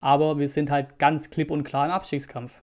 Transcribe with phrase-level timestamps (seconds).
[0.00, 2.60] aber wir sind halt ganz klipp und klar im Abstiegskampf.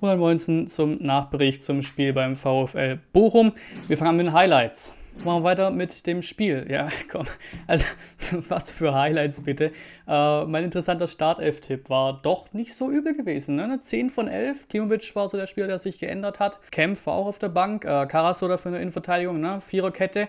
[0.00, 3.52] ...119 zum Nachbericht zum Spiel beim VfL Bochum.
[3.88, 4.94] Wir fangen an mit den Highlights.
[5.24, 6.66] Machen wir weiter mit dem Spiel.
[6.70, 7.26] Ja, komm.
[7.66, 7.84] Also,
[8.48, 9.72] was für Highlights bitte.
[10.06, 13.56] Äh, mein interessanter Startelf-Tipp war doch nicht so übel gewesen.
[13.56, 13.76] Ne?
[13.80, 14.68] 10 von 11.
[14.68, 16.58] Klimovic war so der Spieler, der sich geändert hat.
[16.70, 17.84] Kempf war auch auf der Bank.
[17.84, 19.40] Äh, Karasor für eine Innenverteidigung.
[19.40, 19.60] Ne?
[19.60, 20.28] Viererkette.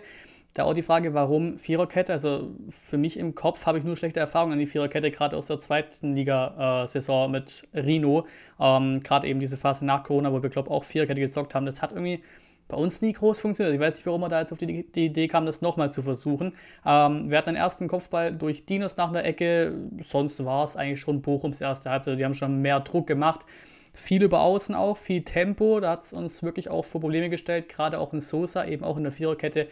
[0.53, 2.11] Da auch die Frage, warum Viererkette?
[2.11, 5.47] Also für mich im Kopf habe ich nur schlechte Erfahrungen an die Viererkette, gerade aus
[5.47, 8.25] der zweiten Liga-Saison mit Rino.
[8.59, 11.67] Ähm, gerade eben diese Phase nach Corona, wo wir, glaube ich, auch Viererkette gezockt haben.
[11.67, 12.23] Das hat irgendwie
[12.67, 13.75] bei uns nie groß funktioniert.
[13.75, 16.01] Ich weiß nicht, warum er da jetzt auf die, die Idee kam, das nochmal zu
[16.01, 16.53] versuchen.
[16.85, 19.75] Ähm, wir hatten den ersten Kopfball durch Dinos nach der Ecke.
[20.01, 22.17] Sonst war es eigentlich schon Bochums erste Halbzeit.
[22.17, 23.45] Die haben schon mehr Druck gemacht.
[23.93, 25.79] Viel über Außen auch, viel Tempo.
[25.79, 27.69] Da hat es uns wirklich auch vor Probleme gestellt.
[27.69, 29.67] Gerade auch in Sosa, eben auch in der Viererkette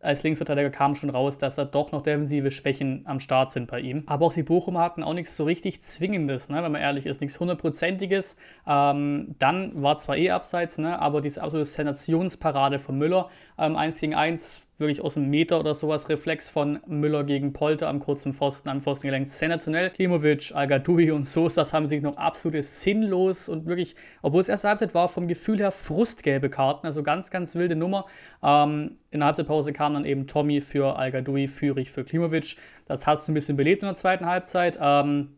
[0.00, 3.80] als Linksverteidiger kam schon raus, dass da doch noch defensive Schwächen am Start sind bei
[3.80, 4.04] ihm.
[4.06, 7.20] Aber auch die Bochumer hatten auch nichts so richtig Zwingendes, ne, wenn man ehrlich ist,
[7.20, 8.36] nichts Hundertprozentiges.
[8.66, 14.00] Ähm, dann war zwar eh abseits, ne, aber diese absolute Sensationsparade von Müller, ähm, 1
[14.00, 18.32] gegen 1, wirklich aus einem Meter oder sowas Reflex von Müller gegen Polter am kurzen
[18.32, 19.26] Pfosten, am Pfosten.
[19.26, 19.90] Sensationell.
[19.90, 24.94] Klimovic, Algadui und Sosa haben sich noch absolut sinnlos und wirklich, obwohl es erste Halbzeit
[24.94, 28.06] war, vom Gefühl her frustgelbe Karten, also ganz, ganz wilde Nummer.
[28.42, 32.56] Ähm, in der Halbzeitpause kam dann eben Tommy für Algadui, Führig für Klimovic.
[32.86, 34.78] Das hat es ein bisschen belebt in der zweiten Halbzeit.
[34.80, 35.28] Ähm,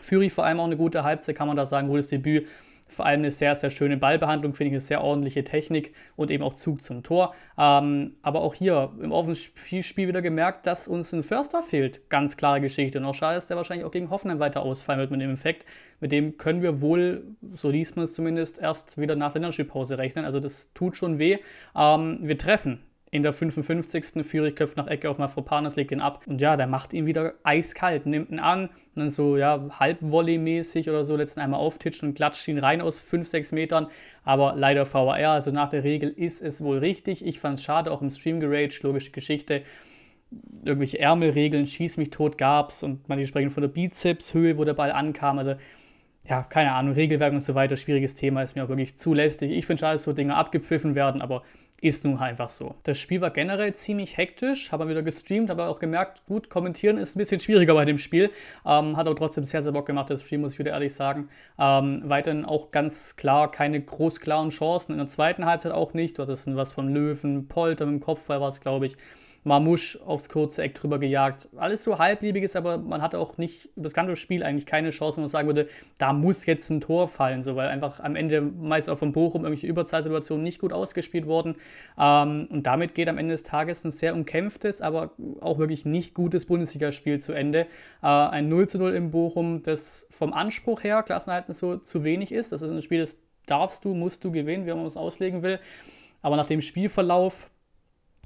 [0.00, 2.46] Führig vor allem auch eine gute Halbzeit, kann man da sagen, gutes Debüt.
[2.88, 6.42] Vor allem eine sehr, sehr schöne Ballbehandlung, finde ich, eine sehr ordentliche Technik und eben
[6.42, 7.34] auch Zug zum Tor.
[7.56, 12.08] Ähm, aber auch hier im Offensivspiel wieder gemerkt, dass uns ein Förster fehlt.
[12.08, 12.98] Ganz klare Geschichte.
[12.98, 15.66] Und auch schade, dass der wahrscheinlich auch gegen Hoffenheim weiter ausfallen wird mit dem Effekt.
[16.00, 19.98] Mit dem können wir wohl, so liest man es zumindest, erst wieder nach der Länderspielpause
[19.98, 20.24] rechnen.
[20.24, 21.38] Also das tut schon weh.
[21.76, 24.26] Ähm, wir treffen in der 55.
[24.26, 26.22] Führig köpft nach Ecke auf Mafropanos, legt ihn ab.
[26.26, 30.90] Und ja, der macht ihn wieder eiskalt, nimmt ihn an und dann so, ja, halbvolley-mäßig
[30.90, 33.86] oder so, letzten einmal auftitscht und klatscht ihn rein aus 5, 6 Metern.
[34.24, 37.24] Aber leider VAR, also nach der Regel ist es wohl richtig.
[37.24, 39.62] Ich fand es schade, auch im Stream geraged, logische Geschichte.
[40.62, 44.92] Irgendwelche Ärmelregeln, schieß mich tot gab's und manche sprechen von der Bizepshöhe, wo der Ball
[44.92, 45.38] ankam.
[45.38, 45.54] Also
[46.28, 49.50] ja, keine Ahnung, Regelwerk und so weiter, schwieriges Thema, ist mir auch wirklich zu lästig.
[49.50, 51.42] Ich finde schade, dass so Dinge abgepfiffen werden, aber
[51.80, 52.74] ist nun einfach so.
[52.82, 57.14] Das Spiel war generell ziemlich hektisch, habe wieder gestreamt, aber auch gemerkt, gut, kommentieren ist
[57.14, 58.30] ein bisschen schwieriger bei dem Spiel.
[58.66, 61.28] Ähm, hat aber trotzdem sehr, sehr Bock gemacht, das Spiel, muss ich wieder ehrlich sagen.
[61.58, 66.18] Ähm, weiterhin auch ganz klar keine groß klaren Chancen, in der zweiten Halbzeit auch nicht.
[66.18, 68.96] Dort ist was von Löwen, Polter dem Kopfball war es, glaube ich.
[69.44, 71.48] Marmusch aufs kurze Eck drüber gejagt.
[71.56, 75.16] Alles so halbliebiges, aber man hatte auch nicht über das ganze Spiel eigentlich keine Chance,
[75.16, 75.68] wo man sagen würde,
[75.98, 79.42] da muss jetzt ein Tor fallen, so, weil einfach am Ende meist auch von Bochum
[79.42, 81.56] irgendwelche Überzahlsituationen nicht gut ausgespielt wurden.
[81.98, 86.14] Ähm, und damit geht am Ende des Tages ein sehr umkämpftes, aber auch wirklich nicht
[86.14, 87.66] gutes Bundesligaspiel zu Ende.
[88.02, 92.32] Äh, ein 0 zu 0 im Bochum, das vom Anspruch her, Klassenhalten so zu wenig
[92.32, 92.52] ist.
[92.52, 95.58] Das ist ein Spiel, das darfst du, musst du gewinnen, wie man es auslegen will.
[96.22, 97.50] Aber nach dem Spielverlauf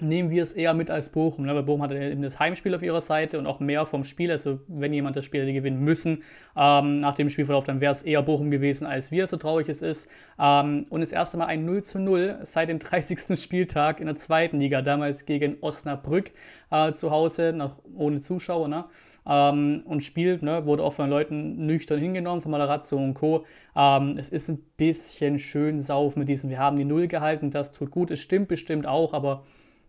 [0.01, 1.47] nehmen wir es eher mit als Bochum.
[1.47, 1.55] Ne?
[1.55, 4.31] Weil Bochum hat eben das Heimspiel auf ihrer Seite und auch mehr vom Spiel.
[4.31, 6.23] Also wenn jemand das Spiel hätte gewinnen müssen
[6.57, 9.83] ähm, nach dem Spielverlauf, dann wäre es eher Bochum gewesen als wir, so traurig es
[9.83, 10.09] ist.
[10.39, 13.39] Ähm, und das erste Mal ein 0 zu 0 seit dem 30.
[13.41, 16.33] Spieltag in der zweiten Liga, damals gegen Osnabrück
[16.71, 18.69] äh, zu Hause, noch ohne Zuschauer.
[18.69, 18.85] Ne?
[19.27, 23.45] Ähm, und Spiel ne, wurde auch von Leuten nüchtern hingenommen, von Malarazzo und Co.
[23.77, 27.71] Ähm, es ist ein bisschen schön sauf mit diesem, wir haben die Null gehalten, das
[27.71, 29.45] tut gut, es stimmt bestimmt auch, aber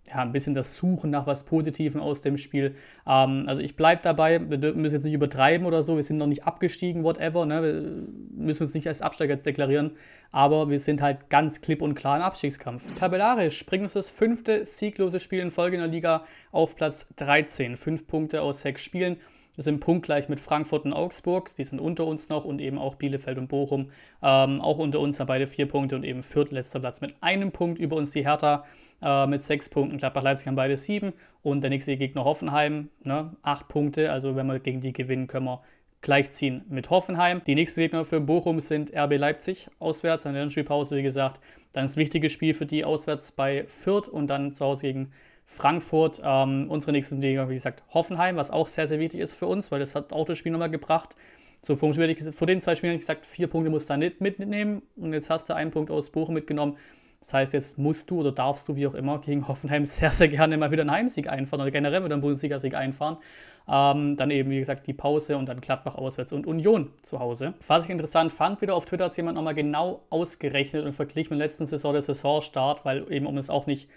[0.10, 2.74] ja, ein bisschen das Suchen nach was Positivem aus dem Spiel.
[3.08, 6.28] Ähm, also ich bleibe dabei, wir müssen jetzt nicht übertreiben oder so, wir sind noch
[6.28, 7.64] nicht abgestiegen, whatever, ne?
[7.64, 9.92] wir müssen uns nicht als Absteiger jetzt deklarieren,
[10.32, 12.84] aber wir sind halt ganz klipp und klar im Abstiegskampf.
[13.00, 17.78] Tabellarisch bringt uns das fünfte sieglose Spiel in Folge in der Liga auf Platz 13,
[17.78, 19.18] fünf Punkte aus sechs Spielen.
[19.56, 22.96] Wir sind punktgleich mit Frankfurt und Augsburg, die sind unter uns noch und eben auch
[22.96, 23.92] Bielefeld und Bochum
[24.24, 27.78] ähm, auch unter uns, haben beide vier Punkte und eben viertletzter Platz mit einem Punkt
[27.78, 28.66] über uns die Hertha
[29.04, 30.00] äh, mit sechs Punkten.
[30.00, 34.12] Gladbach-Leipzig haben beide sieben und der nächste Gegner Hoffenheim, ne, acht Punkte.
[34.12, 35.62] Also wenn wir gegen die gewinnen, können wir
[36.02, 37.44] gleichziehen mit Hoffenheim.
[37.46, 41.40] Die nächsten Gegner für Bochum sind RB Leipzig auswärts, an der Spielpause, wie gesagt.
[41.74, 45.12] Dann das wichtige Spiel für die auswärts bei Fürth und dann zu Hause gegen
[45.46, 49.48] Frankfurt, ähm, unsere nächsten Gegner, wie gesagt, Hoffenheim, was auch sehr, sehr wichtig ist für
[49.48, 51.16] uns, weil das hat auch das Spiel nochmal gebracht.
[51.62, 54.82] So, vor den zwei Spielen habe ich gesagt, vier Punkte musst du da nicht mitnehmen
[54.98, 56.78] und jetzt hast du einen Punkt aus Bochum mitgenommen.
[57.22, 60.28] Das heißt, jetzt musst du oder darfst du, wie auch immer, gegen Hoffenheim sehr, sehr
[60.28, 63.16] gerne mal wieder einen Heimsieg einfahren oder generell wieder einen Bundesliga-Sieg einfahren.
[63.66, 67.54] Ähm, dann eben, wie gesagt, die Pause und dann Gladbach auswärts und Union zu Hause.
[67.66, 71.40] Was ich interessant fand, wieder auf Twitter hat jemand nochmal genau ausgerechnet und verglichen mit
[71.40, 73.88] der letzten Saison der Saisonstart, weil eben, um es auch nicht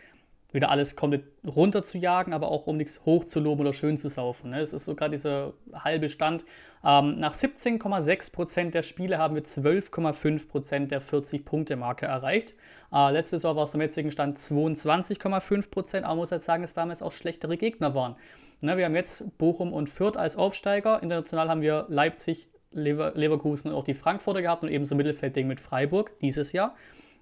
[0.57, 3.97] wieder alles komplett runter zu jagen, aber auch um nichts hoch zu loben oder schön
[3.97, 4.51] zu saufen.
[4.51, 4.61] Ne?
[4.61, 6.45] Es ist so gerade dieser halbe Stand.
[6.85, 12.55] Ähm, nach 17,6% der Spiele haben wir 12,5% der 40-Punkte-Marke erreicht.
[12.93, 16.75] Äh, letzte Saison war es zum jetzigen Stand 22,5%, aber man muss halt sagen, dass
[16.75, 18.17] damals auch schlechtere Gegner waren.
[18.63, 21.03] Ne, wir haben jetzt Bochum und Fürth als Aufsteiger.
[21.03, 25.61] International haben wir Leipzig, Lever Leverkusen und auch die Frankfurter gehabt und ebenso Mittelfeldding mit
[25.61, 26.75] Freiburg dieses Jahr.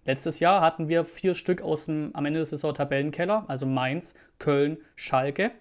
[0.05, 4.15] Letztes Jahr hatten wir vier Stück aus dem am Ende des Saison Tabellenkeller, also Mainz,
[4.39, 5.53] Köln, Schalke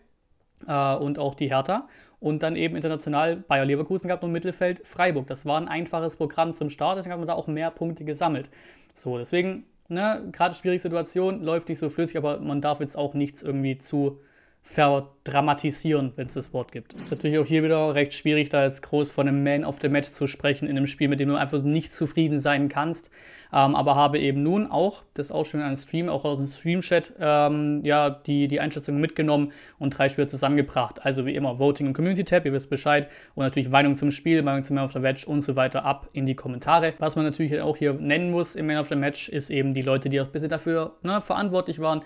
[0.67, 1.87] äh, und auch die Hertha.
[2.19, 5.27] Und dann eben international Bayer Leverkusen gehabt und Mittelfeld Freiburg.
[5.27, 8.49] Das war ein einfaches Programm zum Start, deswegen hat man da auch mehr Punkte gesammelt.
[8.93, 13.13] So, deswegen, ne, gerade schwierige Situation, läuft nicht so flüssig, aber man darf jetzt auch
[13.13, 14.21] nichts irgendwie zu
[14.65, 16.93] verdramatisieren, wenn es das Wort gibt.
[16.93, 19.89] Ist natürlich auch hier wieder recht schwierig, da jetzt groß von einem Man of the
[19.89, 23.11] Match zu sprechen in einem Spiel, mit dem du einfach nicht zufrieden sein kannst.
[23.51, 26.47] Ähm, aber habe eben nun auch, das auch schon in einem Stream, auch aus dem
[26.47, 31.05] Stream-Chat, ähm, ja, die, die Einschätzung mitgenommen und drei Spiele zusammengebracht.
[31.05, 33.09] Also wie immer, Voting im Community-Tab, ihr wisst Bescheid.
[33.35, 36.07] Und natürlich Meinung zum Spiel, Meinung zum Man of the Match und so weiter ab
[36.13, 36.93] in die Kommentare.
[36.99, 39.81] Was man natürlich auch hier nennen muss im Man of the Match, ist eben die
[39.81, 42.01] Leute, die auch ein bisschen dafür ne, verantwortlich waren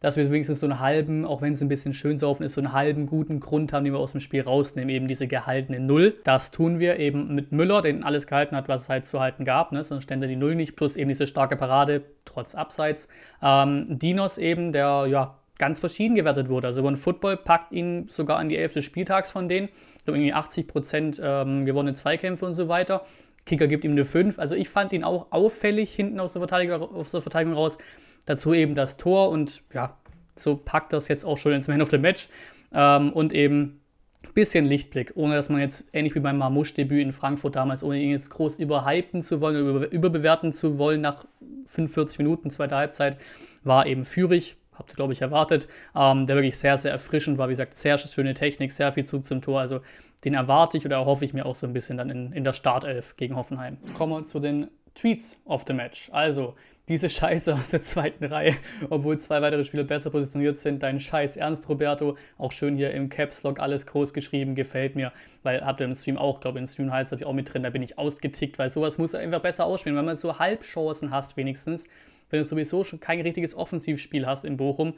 [0.00, 2.60] dass wir wenigstens so einen halben, auch wenn es ein bisschen schön saufen ist, so
[2.60, 6.16] einen halben guten Grund haben, den wir aus dem Spiel rausnehmen, eben diese gehaltene Null.
[6.24, 9.44] Das tun wir eben mit Müller, den alles gehalten hat, was es halt zu halten
[9.44, 9.82] gab, ne?
[9.82, 13.08] sonst stände die Null nicht, plus eben diese starke Parade, trotz Abseits.
[13.42, 16.68] Ähm, Dinos eben, der ja ganz verschieden gewertet wurde.
[16.68, 18.82] Also One Football packt ihn sogar an die 11.
[18.84, 19.68] Spieltags von denen.
[20.06, 23.02] Irgendwie 80 Prozent ähm, gewonnene Zweikämpfe und so weiter.
[23.44, 24.38] Kicker gibt ihm eine 5.
[24.38, 27.78] Also ich fand ihn auch auffällig hinten aus der Verteidigung, aus der Verteidigung raus.
[28.28, 29.96] Dazu eben das Tor und ja,
[30.36, 32.28] so packt das jetzt auch schon ins Man of the Match.
[32.74, 33.80] Ähm, und eben
[34.22, 37.98] ein bisschen Lichtblick, ohne dass man jetzt ähnlich wie beim Marmouche-Debüt in Frankfurt damals, ohne
[37.98, 41.24] ihn jetzt groß überhypen zu wollen, über, überbewerten zu wollen nach
[41.64, 43.16] 45 Minuten, zweiter Halbzeit,
[43.64, 47.48] war eben Führig, habt ihr glaube ich erwartet, ähm, der wirklich sehr, sehr erfrischend war,
[47.48, 49.80] wie gesagt, sehr schöne Technik, sehr viel Zug zum Tor, also
[50.26, 52.52] den erwarte ich oder hoffe ich mir auch so ein bisschen dann in, in der
[52.52, 53.78] Startelf gegen Hoffenheim.
[53.96, 56.10] Kommen wir zu den Tweets of the Match.
[56.12, 56.54] Also,
[56.88, 58.54] diese Scheiße aus der zweiten Reihe,
[58.90, 60.82] obwohl zwei weitere Spieler besser positioniert sind.
[60.82, 62.16] Dein Scheiß Ernst, Roberto.
[62.38, 65.12] Auch schön hier im Caps Lock alles groß geschrieben, gefällt mir.
[65.42, 67.52] Weil habt ihr im Stream auch, glaube ich, im Stream Hals habe ich auch mit
[67.52, 69.96] drin, da bin ich ausgetickt, weil sowas muss einfach besser ausspielen.
[69.96, 71.86] Wenn man so Halbchancen hast, wenigstens,
[72.30, 74.94] wenn du sowieso schon kein richtiges Offensivspiel hast in Bochum,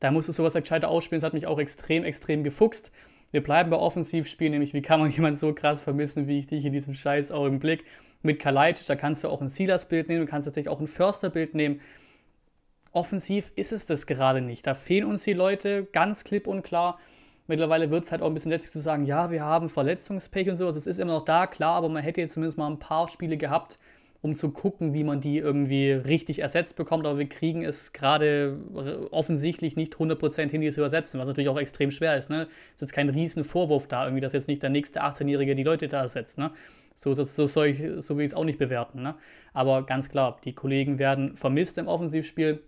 [0.00, 1.20] da musst du sowas gescheiter ausspielen.
[1.20, 2.92] Das hat mich auch extrem, extrem gefuchst.
[3.30, 6.64] Wir bleiben bei Offensivspielen, nämlich wie kann man jemanden so krass vermissen wie ich dich
[6.64, 7.84] in diesem scheiß Augenblick
[8.22, 11.54] mit Kalajdzic, da kannst du auch ein Silas-Bild nehmen, du kannst tatsächlich auch ein Förster-Bild
[11.54, 11.80] nehmen.
[12.90, 14.66] Offensiv ist es das gerade nicht.
[14.66, 16.98] Da fehlen uns die Leute ganz klipp und klar.
[17.46, 20.56] Mittlerweile wird es halt auch ein bisschen letztlich zu sagen, ja, wir haben Verletzungspech und
[20.56, 20.76] sowas.
[20.76, 23.36] Es ist immer noch da, klar, aber man hätte jetzt zumindest mal ein paar Spiele
[23.36, 23.78] gehabt,
[24.20, 27.06] um zu gucken, wie man die irgendwie richtig ersetzt bekommt.
[27.06, 28.58] Aber wir kriegen es gerade
[29.10, 32.28] offensichtlich nicht 100% hin, die zu übersetzen, was natürlich auch extrem schwer ist.
[32.28, 32.48] Ne?
[32.70, 35.62] Es ist jetzt kein riesen Vorwurf da, irgendwie, dass jetzt nicht der nächste 18-Jährige die
[35.62, 36.36] Leute da ersetzt.
[36.36, 36.50] Ne?
[36.94, 39.02] So, so, so, soll ich, so will ich es auch nicht bewerten.
[39.02, 39.14] Ne?
[39.52, 42.60] Aber ganz klar, die Kollegen werden vermisst im Offensivspiel.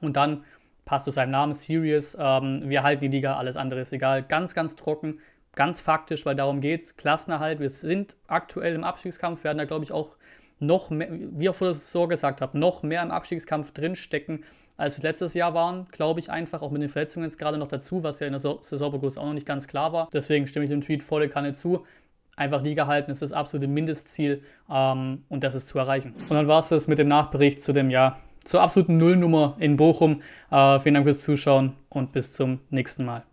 [0.00, 0.44] Und dann
[0.84, 2.16] passt zu seinem Namen, Serious.
[2.18, 4.22] Ähm, wir halten die Liga, alles andere ist egal.
[4.22, 5.18] Ganz, ganz trocken,
[5.56, 6.96] ganz faktisch, weil darum geht es.
[6.96, 10.16] Klassenerhalt, wir sind aktuell im Abstiegskampf, werden da, glaube ich, auch
[10.62, 14.44] noch mehr, wie ihr vor der Saison gesagt habt, noch mehr im Abstiegskampf drinstecken,
[14.76, 17.68] als es letztes Jahr waren, glaube ich einfach, auch mit den Verletzungen jetzt gerade noch
[17.68, 20.08] dazu, was ja in der Saisonbegrüßung auch noch nicht ganz klar war.
[20.12, 21.84] Deswegen stimme ich dem Tweet volle Kanne zu.
[22.36, 26.14] Einfach Liga halten ist das absolute Mindestziel ähm, und das ist zu erreichen.
[26.28, 29.76] Und dann war es das mit dem Nachbericht zu dem Jahr, zur absoluten Nullnummer in
[29.76, 30.22] Bochum.
[30.50, 33.24] Äh, vielen Dank fürs Zuschauen und bis zum nächsten Mal.